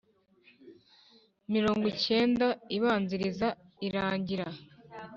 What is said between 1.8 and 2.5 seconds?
icyenda